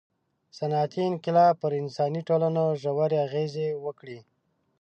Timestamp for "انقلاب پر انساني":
1.11-2.21